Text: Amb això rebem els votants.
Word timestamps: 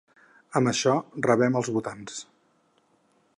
Amb 0.59 0.69
això 0.71 0.93
rebem 1.27 1.59
els 1.61 1.69
votants. 1.77 2.17